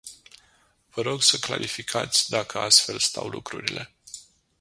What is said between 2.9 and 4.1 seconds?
stau lucrurile.